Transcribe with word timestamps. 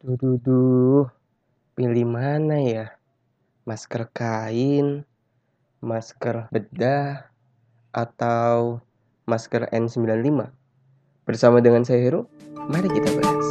Duh 0.00 0.16
duh 0.16 0.40
duh, 0.40 1.04
pilih 1.76 2.08
mana 2.08 2.56
ya? 2.56 2.96
Masker 3.68 4.08
kain, 4.16 5.04
masker 5.84 6.48
bedah, 6.48 7.28
atau 7.92 8.80
masker 9.28 9.68
N95? 9.68 10.56
Bersama 11.28 11.60
dengan 11.60 11.84
saya 11.84 12.00
Heru, 12.00 12.24
mari 12.72 12.88
kita 12.88 13.12
bahas. 13.12 13.48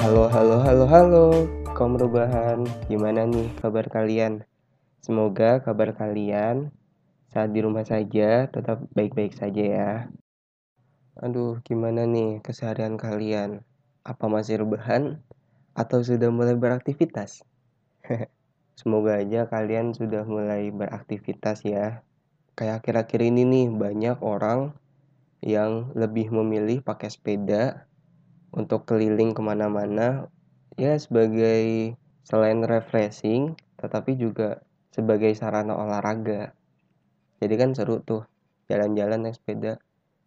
Halo, 0.00 0.32
halo, 0.32 0.56
halo, 0.64 0.84
halo, 0.88 1.26
kaum 1.76 2.00
perubahan, 2.00 2.64
gimana 2.88 3.28
nih 3.28 3.52
kabar 3.60 3.84
kalian? 3.92 4.48
Semoga 5.04 5.60
kabar 5.60 5.92
kalian 5.92 6.72
saat 7.30 7.50
di 7.52 7.60
rumah 7.62 7.82
saja 7.82 8.46
tetap 8.50 8.82
baik-baik 8.94 9.34
saja 9.34 9.64
ya. 9.64 9.92
Aduh, 11.20 11.60
gimana 11.64 12.04
nih 12.04 12.44
keseharian 12.44 13.00
kalian? 13.00 13.64
Apa 14.04 14.28
masih 14.28 14.62
rebahan 14.62 15.20
atau 15.72 16.04
sudah 16.04 16.28
mulai 16.28 16.54
beraktivitas? 16.54 17.44
Semoga 18.80 19.20
aja 19.20 19.48
kalian 19.48 19.96
sudah 19.96 20.28
mulai 20.28 20.68
beraktivitas 20.72 21.64
ya. 21.64 22.04
Kayak 22.56 22.84
akhir-akhir 22.84 23.20
ini 23.32 23.42
nih 23.44 23.66
banyak 23.72 24.18
orang 24.20 24.76
yang 25.44 25.92
lebih 25.92 26.32
memilih 26.32 26.80
pakai 26.80 27.12
sepeda 27.12 27.86
untuk 28.56 28.88
keliling 28.88 29.36
ke 29.36 29.40
mana-mana 29.44 30.32
ya 30.80 30.96
sebagai 30.96 31.92
selain 32.24 32.64
refreshing 32.64 33.52
tetapi 33.76 34.16
juga 34.16 34.64
sebagai 34.96 35.36
sarana 35.36 35.76
olahraga 35.76 36.55
jadi 37.36 37.54
kan 37.60 37.70
seru 37.76 38.00
tuh 38.00 38.24
jalan-jalan 38.70 39.28
naik 39.28 39.36
sepeda. 39.36 39.78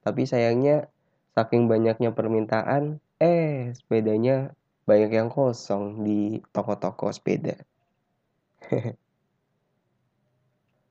Tapi 0.06 0.24
sayangnya 0.30 0.88
saking 1.34 1.66
banyaknya 1.66 2.14
permintaan 2.14 3.02
eh 3.20 3.74
sepedanya 3.76 4.56
banyak 4.88 5.12
yang 5.12 5.30
kosong 5.30 6.06
di 6.06 6.42
toko-toko 6.54 7.12
sepeda. 7.14 7.58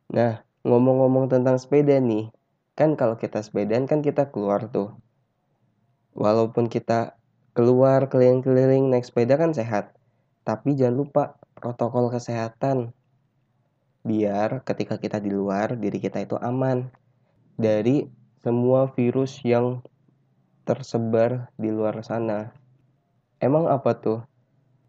Nah 0.09 0.41
ngomong-ngomong 0.65 1.29
tentang 1.29 1.61
sepeda 1.61 2.01
nih 2.01 2.33
kan 2.73 2.97
kalau 2.97 3.21
kita 3.21 3.45
sepedaan 3.45 3.85
kan 3.85 4.01
kita 4.01 4.33
keluar 4.33 4.65
tuh. 4.73 4.97
Walaupun 6.17 6.73
kita 6.73 7.21
keluar 7.53 8.09
keliling-keliling 8.09 8.89
naik 8.89 9.05
sepeda 9.05 9.37
kan 9.37 9.53
sehat. 9.53 9.93
Tapi 10.49 10.81
jangan 10.81 10.97
lupa 10.97 11.23
protokol 11.61 12.09
kesehatan 12.09 12.97
biar 14.07 14.63
ketika 14.63 14.99
kita 14.99 15.19
di 15.19 15.31
luar 15.31 15.75
diri 15.75 15.99
kita 15.99 16.23
itu 16.23 16.39
aman 16.39 16.91
dari 17.59 18.07
semua 18.39 18.91
virus 18.95 19.43
yang 19.43 19.83
tersebar 20.63 21.51
di 21.59 21.73
luar 21.73 22.01
sana. 22.07 22.55
Emang 23.43 23.67
apa 23.67 23.99
tuh? 23.99 24.21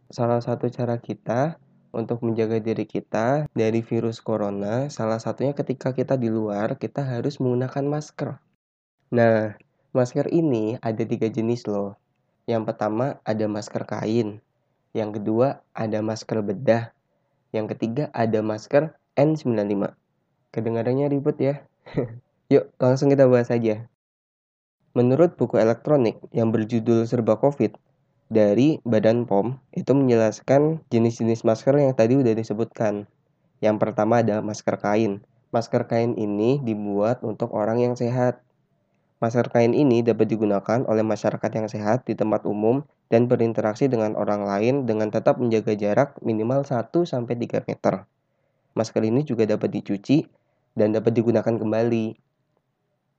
Salah 0.09 0.41
satu 0.41 0.69
cara 0.69 0.97
kita 1.01 1.57
untuk 1.89 2.21
menjaga 2.21 2.61
diri 2.61 2.85
kita 2.85 3.49
dari 3.49 3.81
virus 3.81 4.21
corona 4.21 4.93
salah 4.93 5.17
satunya 5.17 5.57
ketika 5.57 5.93
kita 5.93 6.17
di 6.17 6.29
luar 6.29 6.77
kita 6.77 7.01
harus 7.01 7.41
menggunakan 7.41 7.85
masker. 7.89 8.37
Nah 9.09 9.57
masker 9.93 10.29
ini 10.29 10.77
ada 10.85 11.01
tiga 11.01 11.25
jenis 11.29 11.65
loh. 11.65 11.97
Yang 12.45 12.73
pertama 12.73 13.21
ada 13.25 13.45
masker 13.45 13.85
kain, 13.85 14.41
yang 14.93 15.13
kedua 15.13 15.61
ada 15.73 16.01
masker 16.01 16.41
bedah, 16.41 16.93
yang 17.53 17.69
ketiga 17.69 18.09
ada 18.13 18.41
masker 18.41 18.97
N95. 19.19 19.99
Kedengarannya 20.55 21.11
ribet 21.11 21.37
ya? 21.43 21.55
Yuk, 22.53 22.71
langsung 22.79 23.11
kita 23.11 23.27
bahas 23.27 23.51
aja. 23.51 23.91
Menurut 24.95 25.35
buku 25.35 25.59
elektronik 25.59 26.23
yang 26.31 26.55
berjudul 26.55 27.03
Serba 27.03 27.35
Covid 27.35 27.75
dari 28.31 28.79
Badan 28.87 29.27
POM 29.27 29.59
itu 29.75 29.91
menjelaskan 29.91 30.87
jenis-jenis 30.87 31.43
masker 31.43 31.75
yang 31.75 31.91
tadi 31.91 32.15
udah 32.15 32.31
disebutkan. 32.31 33.11
Yang 33.59 33.75
pertama 33.83 34.23
ada 34.23 34.39
masker 34.39 34.79
kain. 34.79 35.19
Masker 35.51 35.91
kain 35.91 36.15
ini 36.15 36.63
dibuat 36.63 37.19
untuk 37.27 37.51
orang 37.51 37.83
yang 37.83 37.99
sehat 37.99 38.39
Masker 39.19 39.51
kain 39.51 39.75
ini 39.75 39.99
dapat 39.99 40.31
digunakan 40.31 40.87
oleh 40.87 41.03
masyarakat 41.03 41.51
yang 41.51 41.67
sehat 41.67 42.07
di 42.07 42.15
tempat 42.15 42.47
umum 42.47 42.87
dan 43.11 43.27
berinteraksi 43.27 43.91
dengan 43.91 44.15
orang 44.15 44.47
lain 44.47 44.87
dengan 44.87 45.11
tetap 45.11 45.35
menjaga 45.43 45.75
jarak 45.75 46.15
minimal 46.23 46.63
1-3 46.63 47.67
meter. 47.67 48.07
Masker 48.79 49.03
ini 49.03 49.27
juga 49.27 49.43
dapat 49.43 49.75
dicuci 49.75 50.23
dan 50.71 50.95
dapat 50.95 51.11
digunakan 51.11 51.51
kembali. 51.51 52.15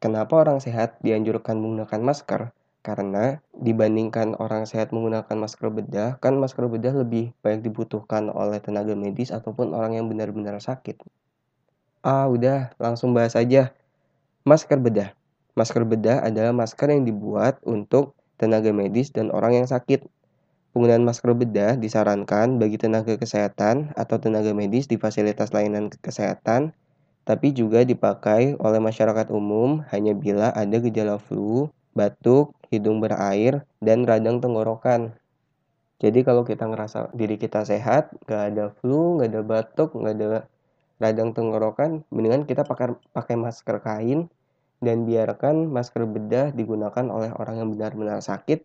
Kenapa 0.00 0.40
orang 0.40 0.64
sehat 0.64 0.96
dianjurkan 1.04 1.60
menggunakan 1.60 2.00
masker? 2.00 2.56
Karena 2.80 3.36
dibandingkan 3.52 4.40
orang 4.40 4.64
sehat 4.64 4.96
menggunakan 4.96 5.36
masker 5.36 5.68
bedah, 5.68 6.16
kan 6.16 6.40
masker 6.40 6.64
bedah 6.64 6.96
lebih 6.96 7.36
banyak 7.44 7.68
dibutuhkan 7.68 8.32
oleh 8.32 8.56
tenaga 8.64 8.96
medis 8.96 9.28
ataupun 9.28 9.76
orang 9.76 10.00
yang 10.00 10.08
benar-benar 10.08 10.56
sakit. 10.56 10.96
Ah, 12.00 12.24
udah, 12.32 12.72
langsung 12.80 13.12
bahas 13.12 13.36
aja. 13.36 13.76
Masker 14.48 14.80
bedah. 14.80 15.12
Masker 15.52 15.84
bedah 15.84 16.24
adalah 16.24 16.56
masker 16.56 16.88
yang 16.88 17.04
dibuat 17.04 17.60
untuk 17.68 18.16
tenaga 18.40 18.72
medis 18.72 19.12
dan 19.12 19.28
orang 19.28 19.60
yang 19.60 19.68
sakit. 19.68 20.08
Penggunaan 20.70 21.02
masker 21.02 21.34
bedah 21.34 21.74
disarankan 21.74 22.62
bagi 22.62 22.78
tenaga 22.78 23.18
kesehatan 23.18 23.90
atau 23.98 24.22
tenaga 24.22 24.54
medis 24.54 24.86
di 24.86 24.94
fasilitas 25.02 25.50
layanan 25.50 25.90
kesehatan, 25.90 26.70
tapi 27.26 27.50
juga 27.50 27.82
dipakai 27.82 28.54
oleh 28.54 28.78
masyarakat 28.78 29.34
umum 29.34 29.82
hanya 29.90 30.14
bila 30.14 30.54
ada 30.54 30.78
gejala 30.78 31.18
flu, 31.18 31.66
batuk, 31.98 32.54
hidung 32.70 33.02
berair, 33.02 33.66
dan 33.82 34.06
radang 34.06 34.38
tenggorokan. 34.38 35.18
Jadi 35.98 36.22
kalau 36.22 36.46
kita 36.46 36.64
ngerasa 36.70 37.12
diri 37.18 37.34
kita 37.34 37.66
sehat, 37.66 38.14
gak 38.30 38.54
ada 38.54 38.70
flu, 38.70 39.18
gak 39.18 39.34
ada 39.34 39.42
batuk, 39.42 39.90
gak 39.98 40.22
ada 40.22 40.46
radang 41.02 41.34
tenggorokan, 41.34 42.06
mendingan 42.14 42.46
kita 42.46 42.62
pakai 42.62 42.94
pakai 43.10 43.34
masker 43.34 43.82
kain 43.82 44.30
dan 44.80 45.04
biarkan 45.04 45.68
masker 45.68 46.06
bedah 46.06 46.54
digunakan 46.54 47.04
oleh 47.10 47.34
orang 47.36 47.58
yang 47.60 47.68
benar-benar 47.74 48.24
sakit 48.24 48.64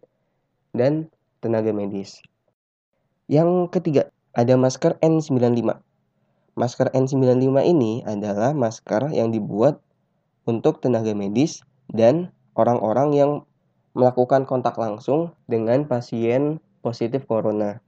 dan 0.72 1.12
tenaga 1.46 1.70
medis. 1.70 2.26
Yang 3.30 3.70
ketiga, 3.70 4.10
ada 4.34 4.58
masker 4.58 4.98
N95. 5.06 5.78
Masker 6.58 6.90
N95 6.90 7.54
ini 7.62 8.02
adalah 8.02 8.58
masker 8.58 9.14
yang 9.14 9.30
dibuat 9.30 9.78
untuk 10.50 10.82
tenaga 10.82 11.14
medis 11.14 11.62
dan 11.94 12.34
orang-orang 12.58 13.14
yang 13.14 13.32
melakukan 13.94 14.50
kontak 14.50 14.74
langsung 14.82 15.38
dengan 15.46 15.86
pasien 15.86 16.58
positif 16.82 17.30
corona. 17.30 17.86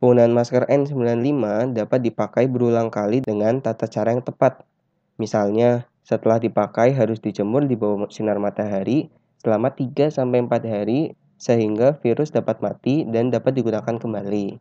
Penggunaan 0.00 0.32
masker 0.32 0.64
N95 0.68 1.76
dapat 1.76 2.00
dipakai 2.00 2.48
berulang 2.48 2.88
kali 2.88 3.20
dengan 3.20 3.60
tata 3.60 3.88
cara 3.88 4.16
yang 4.16 4.24
tepat. 4.24 4.64
Misalnya, 5.20 5.88
setelah 6.04 6.36
dipakai 6.40 6.92
harus 6.92 7.20
dijemur 7.20 7.64
di 7.64 7.76
bawah 7.76 8.08
sinar 8.12 8.36
matahari 8.36 9.08
selama 9.40 9.72
3-4 9.72 10.20
hari 10.68 11.16
sehingga 11.36 11.96
virus 12.00 12.32
dapat 12.32 12.60
mati 12.64 13.04
dan 13.04 13.28
dapat 13.28 13.56
digunakan 13.56 13.96
kembali. 13.96 14.56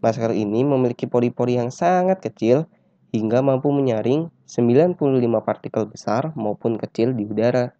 Masker 0.00 0.32
ini 0.36 0.64
memiliki 0.64 1.08
pori-pori 1.08 1.56
yang 1.56 1.72
sangat 1.72 2.20
kecil 2.20 2.68
hingga 3.12 3.40
mampu 3.40 3.72
menyaring 3.72 4.28
95 4.44 5.00
partikel 5.40 5.88
besar 5.88 6.36
maupun 6.36 6.76
kecil 6.76 7.16
di 7.16 7.24
udara. 7.24 7.72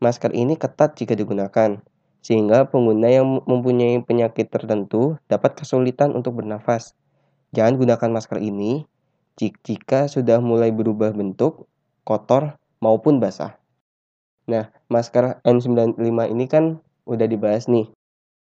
Masker 0.00 0.32
ini 0.32 0.56
ketat 0.56 0.96
jika 0.96 1.12
digunakan, 1.12 1.78
sehingga 2.24 2.68
pengguna 2.72 3.08
yang 3.12 3.44
mempunyai 3.44 4.00
penyakit 4.00 4.48
tertentu 4.48 5.20
dapat 5.28 5.60
kesulitan 5.60 6.16
untuk 6.16 6.40
bernafas. 6.40 6.96
Jangan 7.52 7.76
gunakan 7.76 8.10
masker 8.14 8.40
ini 8.40 8.88
jika 9.40 10.08
sudah 10.08 10.38
mulai 10.40 10.68
berubah 10.68 11.16
bentuk 11.16 11.68
kotor 12.04 12.60
maupun 12.80 13.20
basah. 13.20 13.56
Nah, 14.48 14.68
masker 14.92 15.40
N95 15.46 16.18
ini 16.32 16.44
kan 16.50 16.84
udah 17.10 17.26
dibahas 17.26 17.66
nih, 17.66 17.90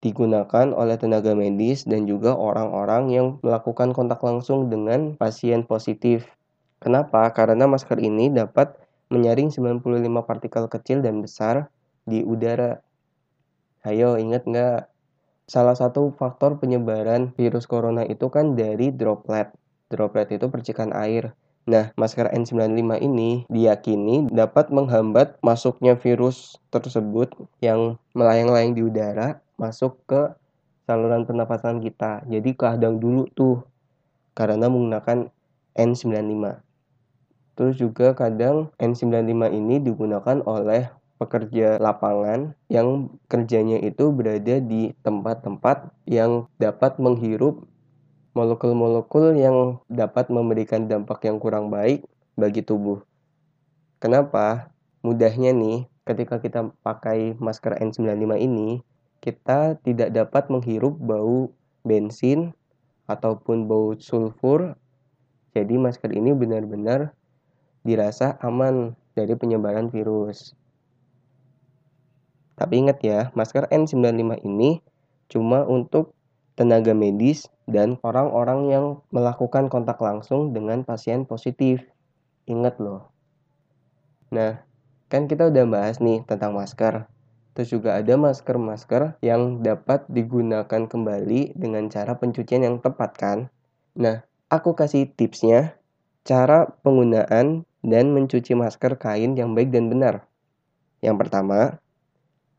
digunakan 0.04 0.76
oleh 0.76 1.00
tenaga 1.00 1.32
medis 1.34 1.88
dan 1.88 2.04
juga 2.04 2.36
orang-orang 2.36 3.10
yang 3.10 3.28
melakukan 3.40 3.96
kontak 3.96 4.20
langsung 4.22 4.68
dengan 4.68 5.16
pasien 5.16 5.64
positif. 5.64 6.28
Kenapa? 6.78 7.32
Karena 7.34 7.66
masker 7.66 7.98
ini 7.98 8.30
dapat 8.30 8.76
menyaring 9.10 9.50
95 9.50 9.82
partikel 10.28 10.68
kecil 10.68 11.00
dan 11.02 11.24
besar 11.24 11.72
di 12.06 12.22
udara. 12.22 12.84
Ayo, 13.88 14.20
ingat 14.20 14.46
nggak? 14.46 14.92
Salah 15.48 15.80
satu 15.80 16.12
faktor 16.12 16.60
penyebaran 16.60 17.32
virus 17.32 17.64
corona 17.66 18.04
itu 18.04 18.28
kan 18.28 18.60
dari 18.60 18.92
droplet. 18.92 19.48
Droplet 19.88 20.36
itu 20.36 20.52
percikan 20.52 20.92
air. 20.92 21.32
Nah, 21.68 21.92
masker 22.00 22.32
N95 22.32 23.04
ini 23.04 23.44
diyakini 23.52 24.32
dapat 24.32 24.72
menghambat 24.72 25.36
masuknya 25.44 26.00
virus 26.00 26.56
tersebut 26.72 27.28
yang 27.60 28.00
melayang-layang 28.16 28.72
di 28.72 28.88
udara 28.88 29.44
masuk 29.60 30.00
ke 30.08 30.32
saluran 30.88 31.28
pernapasan 31.28 31.84
kita. 31.84 32.24
Jadi 32.32 32.56
kehadang 32.56 33.04
dulu 33.04 33.28
tuh 33.36 33.68
karena 34.32 34.72
menggunakan 34.72 35.28
N95. 35.76 36.64
Terus 37.60 37.76
juga 37.76 38.16
kadang 38.16 38.72
N95 38.80 39.52
ini 39.52 39.84
digunakan 39.84 40.40
oleh 40.48 40.88
pekerja 41.20 41.82
lapangan 41.82 42.56
yang 42.72 43.12
kerjanya 43.28 43.82
itu 43.84 44.14
berada 44.16 44.64
di 44.64 44.96
tempat-tempat 45.04 45.92
yang 46.08 46.48
dapat 46.62 46.96
menghirup 47.02 47.66
molekul-molekul 48.38 49.34
yang 49.34 49.82
dapat 49.90 50.30
memberikan 50.30 50.86
dampak 50.86 51.26
yang 51.26 51.42
kurang 51.42 51.74
baik 51.74 52.06
bagi 52.38 52.62
tubuh. 52.62 53.02
Kenapa? 53.98 54.70
Mudahnya 55.02 55.58
nih, 55.58 55.90
ketika 56.06 56.38
kita 56.38 56.70
pakai 56.86 57.34
masker 57.42 57.82
N95 57.82 58.38
ini, 58.38 58.86
kita 59.26 59.82
tidak 59.82 60.14
dapat 60.14 60.54
menghirup 60.54 60.94
bau 61.02 61.50
bensin 61.82 62.54
ataupun 63.10 63.66
bau 63.66 63.98
sulfur. 63.98 64.78
Jadi 65.58 65.74
masker 65.82 66.14
ini 66.14 66.38
benar-benar 66.38 67.18
dirasa 67.82 68.38
aman 68.46 68.94
dari 69.18 69.34
penyebaran 69.34 69.90
virus. 69.90 70.54
Tapi 72.54 72.86
ingat 72.86 73.02
ya, 73.02 73.34
masker 73.34 73.66
N95 73.74 74.46
ini 74.46 74.86
cuma 75.30 75.66
untuk 75.66 76.17
tenaga 76.58 76.98
medis 76.98 77.46
dan 77.70 78.02
orang-orang 78.02 78.74
yang 78.74 78.86
melakukan 79.14 79.70
kontak 79.70 80.02
langsung 80.02 80.52
dengan 80.52 80.82
pasien 80.82 81.24
positif. 81.30 81.86
Ingat 82.50 82.82
loh. 82.82 83.14
Nah, 84.34 84.60
kan 85.08 85.30
kita 85.30 85.48
udah 85.48 85.64
bahas 85.70 86.02
nih 86.02 86.26
tentang 86.26 86.58
masker. 86.58 87.06
Terus 87.54 87.70
juga 87.74 87.98
ada 87.98 88.14
masker-masker 88.18 89.22
yang 89.22 89.62
dapat 89.62 90.06
digunakan 90.10 90.86
kembali 90.90 91.58
dengan 91.58 91.90
cara 91.90 92.18
pencucian 92.18 92.66
yang 92.66 92.78
tepat 92.82 93.18
kan. 93.18 93.40
Nah, 93.98 94.26
aku 94.50 94.78
kasih 94.78 95.10
tipsnya 95.14 95.78
cara 96.28 96.70
penggunaan 96.84 97.66
dan 97.82 98.06
mencuci 98.14 98.54
masker 98.54 99.00
kain 99.00 99.34
yang 99.40 99.56
baik 99.56 99.74
dan 99.74 99.90
benar. 99.90 100.28
Yang 101.00 101.26
pertama, 101.26 101.80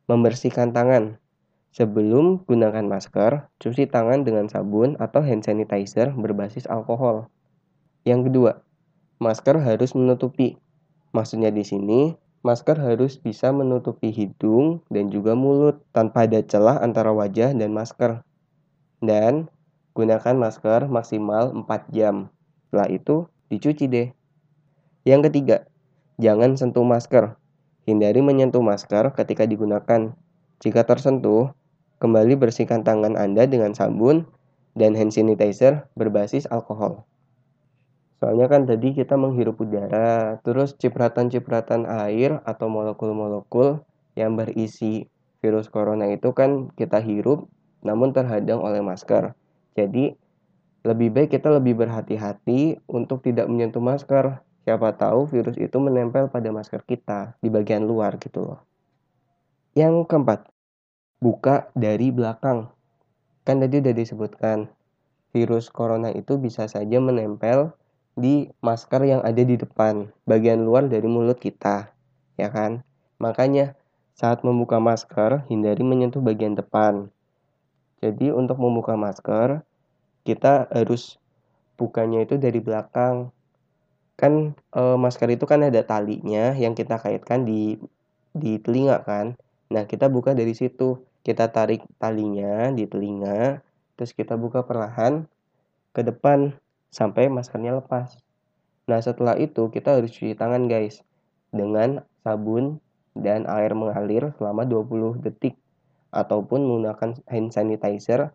membersihkan 0.09 0.73
tangan. 0.73 1.21
Sebelum 1.79 2.43
gunakan 2.43 2.83
masker, 2.83 3.47
cuci 3.63 3.87
tangan 3.87 4.27
dengan 4.27 4.51
sabun 4.51 4.99
atau 4.99 5.23
hand 5.23 5.47
sanitizer 5.47 6.11
berbasis 6.11 6.67
alkohol. 6.67 7.31
Yang 8.03 8.21
kedua, 8.27 8.53
masker 9.23 9.63
harus 9.63 9.95
menutupi. 9.95 10.59
Maksudnya 11.15 11.55
di 11.55 11.63
sini, 11.63 12.19
Masker 12.39 12.79
harus 12.79 13.19
bisa 13.19 13.51
menutupi 13.51 14.15
hidung 14.15 14.87
dan 14.95 15.11
juga 15.11 15.35
mulut 15.35 15.83
tanpa 15.91 16.23
ada 16.23 16.39
celah 16.39 16.79
antara 16.79 17.11
wajah 17.11 17.51
dan 17.51 17.75
masker. 17.75 18.23
Dan 19.03 19.51
gunakan 19.99 20.39
masker 20.39 20.87
maksimal 20.87 21.51
4 21.51 21.67
jam. 21.91 22.31
Setelah 22.71 22.89
itu 22.95 23.27
dicuci 23.51 23.91
deh. 23.91 24.09
Yang 25.03 25.21
ketiga, 25.29 25.57
jangan 26.23 26.55
sentuh 26.55 26.87
masker. 26.87 27.35
Hindari 27.91 28.23
menyentuh 28.23 28.63
masker 28.63 29.11
ketika 29.19 29.43
digunakan. 29.43 30.15
Jika 30.63 30.87
tersentuh, 30.87 31.58
kembali 31.99 32.39
bersihkan 32.39 32.87
tangan 32.87 33.19
Anda 33.19 33.47
dengan 33.51 33.75
sabun 33.75 34.27
dan 34.79 34.95
hand 34.95 35.11
sanitizer 35.11 35.91
berbasis 35.99 36.47
alkohol. 36.51 37.07
Soalnya 38.19 38.51
kan 38.51 38.67
tadi 38.67 38.95
kita 38.99 39.15
menghirup 39.15 39.63
udara, 39.63 40.43
terus 40.43 40.75
cipratan-cipratan 40.75 41.87
air 41.87 42.43
atau 42.43 42.67
molekul-molekul 42.67 43.83
yang 44.19 44.35
berisi 44.35 45.07
virus 45.39 45.71
corona 45.71 46.11
itu 46.11 46.35
kan 46.35 46.75
kita 46.75 46.99
hirup 46.99 47.47
namun 47.87 48.11
terhadang 48.11 48.59
oleh 48.59 48.83
masker. 48.83 49.39
Jadi 49.79 50.19
lebih 50.83 51.15
baik 51.15 51.31
kita 51.39 51.55
lebih 51.55 51.79
berhati-hati 51.79 52.83
untuk 52.91 53.23
tidak 53.23 53.47
menyentuh 53.47 53.83
masker. 53.83 54.43
Siapa 54.67 54.99
tahu 54.99 55.31
virus 55.31 55.55
itu 55.55 55.79
menempel 55.79 56.27
pada 56.27 56.51
masker 56.51 56.83
kita 56.83 57.39
di 57.39 57.49
bagian 57.49 57.87
luar 57.87 58.19
gitu 58.19 58.45
loh. 58.45 58.61
Yang 59.79 60.11
keempat, 60.11 60.51
buka 61.19 61.71
dari 61.75 62.15
belakang. 62.15 62.71
Kan 63.43 63.59
tadi 63.59 63.83
udah 63.83 63.95
disebutkan, 63.95 64.71
virus 65.35 65.69
corona 65.69 66.15
itu 66.15 66.39
bisa 66.39 66.71
saja 66.71 66.99
menempel 67.03 67.75
di 68.19 68.51
masker 68.63 69.07
yang 69.07 69.23
ada 69.23 69.43
di 69.43 69.55
depan, 69.55 70.11
bagian 70.27 70.67
luar 70.67 70.91
dari 70.91 71.07
mulut 71.07 71.39
kita, 71.39 71.95
ya 72.35 72.51
kan? 72.51 72.83
Makanya 73.23 73.79
saat 74.19 74.43
membuka 74.43 74.83
masker, 74.83 75.47
hindari 75.47 75.87
menyentuh 75.87 76.19
bagian 76.19 76.59
depan. 76.59 77.11
Jadi 78.03 78.35
untuk 78.35 78.59
membuka 78.59 78.99
masker, 78.99 79.63
kita 80.27 80.67
harus 80.75 81.23
bukanya 81.79 82.27
itu 82.27 82.35
dari 82.35 82.59
belakang. 82.59 83.31
Kan 84.19 84.59
e, 84.75 84.83
masker 84.99 85.31
itu 85.31 85.47
kan 85.47 85.63
ada 85.63 85.83
talinya 85.87 86.51
yang 86.59 86.75
kita 86.75 86.99
kaitkan 86.99 87.47
di 87.47 87.79
di 88.35 88.59
telinga 88.59 89.07
kan. 89.07 89.39
Nah, 89.71 89.87
kita 89.87 90.11
buka 90.11 90.35
dari 90.35 90.55
situ. 90.55 90.99
Kita 91.29 91.53
tarik 91.53 91.85
talinya 92.01 92.73
di 92.73 92.89
telinga, 92.89 93.61
terus 94.01 94.17
kita 94.17 94.41
buka 94.41 94.65
perlahan 94.65 95.29
ke 95.93 96.01
depan 96.01 96.57
sampai 96.89 97.29
maskernya 97.29 97.77
lepas. 97.85 98.17
Nah, 98.89 98.97
setelah 98.97 99.37
itu 99.37 99.69
kita 99.69 100.01
harus 100.01 100.09
cuci 100.09 100.33
tangan, 100.33 100.73
guys, 100.73 101.05
dengan 101.53 102.01
sabun 102.25 102.81
dan 103.13 103.45
air 103.45 103.77
mengalir 103.77 104.33
selama 104.41 104.65
20 104.65 105.21
detik 105.21 105.61
ataupun 106.17 106.65
menggunakan 106.65 107.21
hand 107.29 107.53
sanitizer 107.53 108.33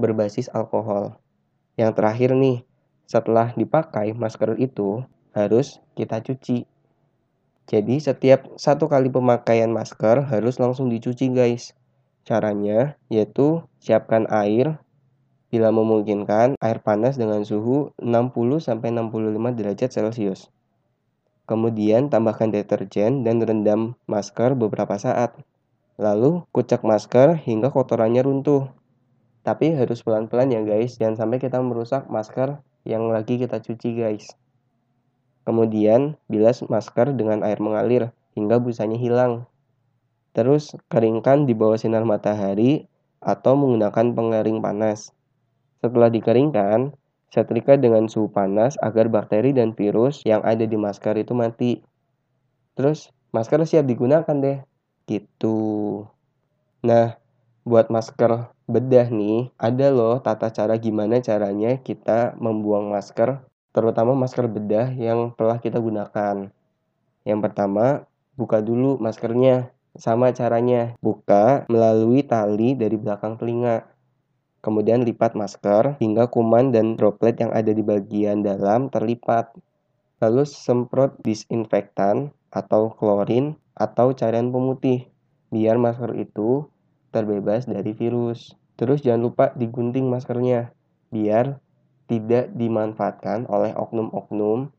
berbasis 0.00 0.48
alkohol. 0.56 1.20
Yang 1.76 1.92
terakhir 2.00 2.30
nih, 2.32 2.64
setelah 3.04 3.52
dipakai 3.52 4.16
masker 4.16 4.56
itu 4.56 5.04
harus 5.36 5.76
kita 5.92 6.24
cuci. 6.24 6.64
Jadi 7.68 7.96
setiap 8.00 8.48
satu 8.56 8.88
kali 8.88 9.12
pemakaian 9.12 9.68
masker 9.68 10.24
harus 10.24 10.56
langsung 10.56 10.88
dicuci 10.88 11.28
guys. 11.28 11.76
Caranya 12.24 12.96
yaitu 13.12 13.62
siapkan 13.78 14.24
air 14.32 14.80
Bila 15.54 15.70
memungkinkan, 15.70 16.58
air 16.58 16.82
panas 16.82 17.14
dengan 17.14 17.46
suhu 17.46 17.94
60-65 18.02 18.74
derajat 19.54 19.86
Celcius. 19.86 20.50
Kemudian 21.46 22.10
tambahkan 22.10 22.50
deterjen 22.50 23.22
dan 23.22 23.38
rendam 23.38 23.94
masker 24.10 24.58
beberapa 24.58 24.98
saat. 24.98 25.38
Lalu 25.94 26.42
kucek 26.50 26.82
masker 26.82 27.38
hingga 27.38 27.70
kotorannya 27.70 28.26
runtuh. 28.26 28.66
Tapi 29.46 29.78
harus 29.78 30.02
pelan-pelan 30.02 30.50
ya 30.50 30.66
guys, 30.66 30.98
jangan 30.98 31.22
sampai 31.22 31.38
kita 31.38 31.62
merusak 31.62 32.10
masker 32.10 32.58
yang 32.82 33.06
lagi 33.14 33.38
kita 33.38 33.62
cuci 33.62 33.94
guys. 33.94 34.34
Kemudian 35.46 36.18
bilas 36.26 36.66
masker 36.66 37.14
dengan 37.14 37.46
air 37.46 37.62
mengalir 37.62 38.10
hingga 38.34 38.58
busanya 38.58 38.98
hilang. 38.98 39.46
Terus 40.34 40.74
keringkan 40.90 41.46
di 41.46 41.54
bawah 41.54 41.78
sinar 41.78 42.02
matahari 42.02 42.90
atau 43.22 43.54
menggunakan 43.54 44.12
pengering 44.12 44.58
panas. 44.58 45.14
Setelah 45.78 46.10
dikeringkan, 46.10 46.92
setrika 47.30 47.78
dengan 47.78 48.06
suhu 48.10 48.30
panas 48.30 48.74
agar 48.82 49.10
bakteri 49.10 49.54
dan 49.54 49.72
virus 49.72 50.22
yang 50.26 50.42
ada 50.42 50.66
di 50.66 50.74
masker 50.74 51.18
itu 51.18 51.32
mati. 51.32 51.82
Terus, 52.74 53.14
masker 53.30 53.62
siap 53.66 53.86
digunakan 53.86 54.34
deh. 54.34 54.58
Gitu. 55.06 55.58
Nah, 56.82 57.18
buat 57.66 57.88
masker 57.88 58.54
bedah 58.64 59.08
nih, 59.12 59.52
ada 59.60 59.86
loh 59.92 60.20
tata 60.20 60.48
cara 60.48 60.80
gimana 60.80 61.20
caranya 61.20 61.76
kita 61.80 62.36
membuang 62.40 62.88
masker, 62.92 63.44
terutama 63.76 64.16
masker 64.16 64.48
bedah 64.48 64.94
yang 64.96 65.36
telah 65.36 65.60
kita 65.60 65.80
gunakan. 65.80 66.48
Yang 67.24 67.40
pertama, 67.40 68.08
buka 68.36 68.64
dulu 68.64 68.96
maskernya. 69.02 69.73
Sama 69.94 70.34
caranya, 70.34 70.98
buka 70.98 71.70
melalui 71.70 72.26
tali 72.26 72.74
dari 72.74 72.98
belakang 72.98 73.38
telinga. 73.38 73.86
Kemudian 74.58 75.06
lipat 75.06 75.38
masker 75.38 76.02
hingga 76.02 76.26
kuman 76.26 76.74
dan 76.74 76.98
droplet 76.98 77.38
yang 77.38 77.54
ada 77.54 77.70
di 77.70 77.78
bagian 77.78 78.42
dalam 78.42 78.90
terlipat. 78.90 79.54
Lalu 80.18 80.42
semprot 80.50 81.14
disinfektan 81.22 82.34
atau 82.50 82.90
klorin 82.90 83.54
atau 83.78 84.10
cairan 84.10 84.50
pemutih 84.50 85.06
biar 85.54 85.78
masker 85.78 86.18
itu 86.18 86.66
terbebas 87.14 87.70
dari 87.70 87.94
virus. 87.94 88.58
Terus 88.74 88.98
jangan 88.98 89.30
lupa 89.30 89.54
digunting 89.54 90.10
maskernya 90.10 90.74
biar 91.14 91.62
tidak 92.10 92.50
dimanfaatkan 92.58 93.46
oleh 93.46 93.70
oknum-oknum 93.78 94.74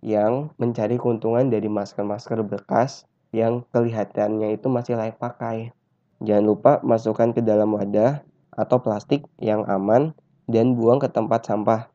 yang 0.00 0.48
mencari 0.56 0.96
keuntungan 0.96 1.52
dari 1.52 1.68
masker-masker 1.68 2.40
bekas 2.48 3.04
yang 3.34 3.66
kelihatannya 3.74 4.54
itu 4.54 4.70
masih 4.70 4.94
layak 4.94 5.18
pakai. 5.18 5.74
Jangan 6.22 6.44
lupa 6.46 6.72
masukkan 6.86 7.34
ke 7.34 7.42
dalam 7.42 7.74
wadah 7.74 8.22
atau 8.54 8.78
plastik 8.78 9.26
yang 9.42 9.66
aman 9.66 10.14
dan 10.46 10.78
buang 10.78 11.02
ke 11.02 11.10
tempat 11.10 11.42
sampah. 11.42 11.90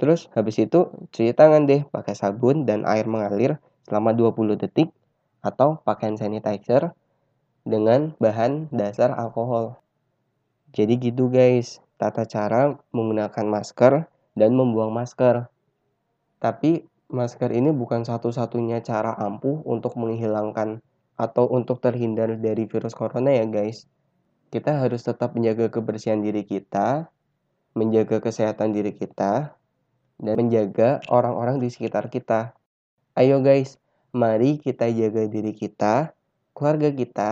Terus 0.00 0.32
habis 0.32 0.56
itu 0.56 0.88
cuci 1.12 1.36
tangan 1.36 1.68
deh 1.68 1.84
pakai 1.92 2.16
sabun 2.16 2.64
dan 2.64 2.88
air 2.88 3.04
mengalir 3.04 3.60
selama 3.84 4.16
20 4.16 4.56
detik 4.56 4.88
atau 5.44 5.84
pakai 5.84 6.16
hand 6.16 6.24
sanitizer 6.24 6.96
dengan 7.68 8.16
bahan 8.16 8.72
dasar 8.72 9.12
alkohol. 9.12 9.76
Jadi 10.72 10.96
gitu 10.96 11.28
guys, 11.28 11.84
tata 12.00 12.24
cara 12.24 12.80
menggunakan 12.96 13.44
masker 13.44 14.08
dan 14.32 14.50
membuang 14.56 14.94
masker. 14.94 15.52
Tapi 16.40 16.86
masker 17.08 17.48
ini 17.56 17.72
bukan 17.72 18.04
satu-satunya 18.04 18.84
cara 18.84 19.16
ampuh 19.16 19.64
untuk 19.64 19.96
menghilangkan 19.96 20.84
atau 21.16 21.48
untuk 21.48 21.80
terhindar 21.80 22.36
dari 22.36 22.68
virus 22.68 22.92
corona 22.92 23.32
ya 23.32 23.48
guys. 23.48 23.88
Kita 24.48 24.80
harus 24.80 25.04
tetap 25.04 25.36
menjaga 25.36 25.68
kebersihan 25.68 26.20
diri 26.20 26.44
kita, 26.44 27.08
menjaga 27.76 28.20
kesehatan 28.20 28.72
diri 28.72 28.96
kita, 28.96 29.56
dan 30.20 30.34
menjaga 30.40 31.04
orang-orang 31.12 31.60
di 31.60 31.68
sekitar 31.68 32.08
kita. 32.08 32.56
Ayo 33.12 33.44
guys, 33.44 33.76
mari 34.14 34.56
kita 34.56 34.88
jaga 34.88 35.28
diri 35.28 35.52
kita, 35.52 36.16
keluarga 36.56 36.88
kita, 36.92 37.30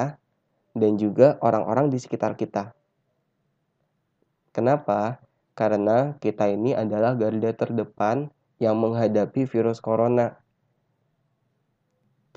dan 0.77 1.01
juga 1.01 1.41
orang-orang 1.41 1.89
di 1.89 1.97
sekitar 1.97 2.37
kita. 2.37 2.77
Kenapa? 4.53 5.25
Karena 5.57 6.21
kita 6.21 6.53
ini 6.53 6.77
adalah 6.77 7.17
garda 7.17 7.49
terdepan 7.57 8.29
yang 8.57 8.77
menghadapi 8.81 9.45
virus 9.45 9.85
corona. 9.85 10.41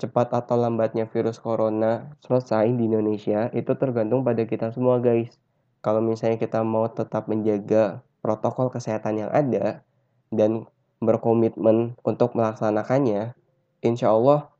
Cepat 0.00 0.32
atau 0.32 0.56
lambatnya 0.56 1.04
virus 1.04 1.36
corona 1.36 2.16
selesai 2.24 2.72
di 2.72 2.88
Indonesia 2.88 3.52
itu 3.52 3.72
tergantung 3.76 4.24
pada 4.24 4.44
kita 4.48 4.72
semua 4.72 4.96
guys. 5.00 5.36
Kalau 5.84 6.00
misalnya 6.00 6.40
kita 6.40 6.64
mau 6.64 6.88
tetap 6.88 7.28
menjaga 7.28 8.04
protokol 8.20 8.68
kesehatan 8.72 9.24
yang 9.24 9.30
ada 9.32 9.84
dan 10.32 10.68
berkomitmen 11.00 11.96
untuk 12.04 12.36
melaksanakannya, 12.36 13.32
insya 13.80 14.12
Allah 14.12 14.52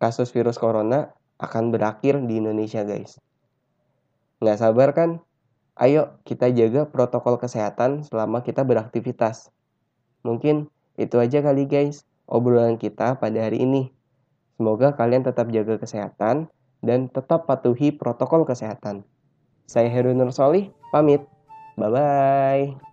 kasus 0.00 0.32
virus 0.32 0.56
corona 0.56 1.12
akan 1.36 1.72
berakhir 1.72 2.20
di 2.24 2.40
Indonesia 2.40 2.84
guys. 2.84 3.20
Nggak 4.40 4.58
sabar 4.58 4.88
kan? 4.96 5.10
Ayo 5.76 6.20
kita 6.28 6.52
jaga 6.52 6.84
protokol 6.88 7.40
kesehatan 7.40 8.04
selama 8.04 8.44
kita 8.44 8.60
beraktivitas. 8.64 9.48
Mungkin 10.20 10.68
itu 11.00 11.16
aja 11.16 11.40
kali 11.40 11.64
guys 11.64 12.04
obrolan 12.28 12.80
kita 12.80 13.20
pada 13.20 13.38
hari 13.38 13.64
ini. 13.64 13.92
Semoga 14.56 14.94
kalian 14.94 15.26
tetap 15.26 15.50
jaga 15.50 15.80
kesehatan 15.80 16.48
dan 16.84 17.10
tetap 17.10 17.48
patuhi 17.48 17.90
protokol 17.94 18.46
kesehatan. 18.46 19.02
Saya 19.66 19.88
Heru 19.88 20.12
Nur 20.12 20.34
Solih, 20.34 20.70
pamit. 20.92 21.24
Bye-bye. 21.80 22.91